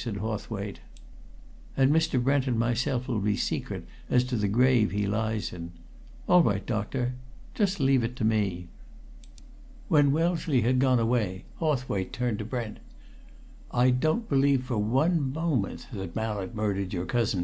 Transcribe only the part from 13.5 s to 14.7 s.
"I don't believe